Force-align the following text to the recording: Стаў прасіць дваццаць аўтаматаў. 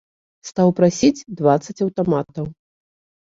Стаў 0.49 0.69
прасіць 0.79 1.25
дваццаць 1.41 1.83
аўтаматаў. 1.87 2.45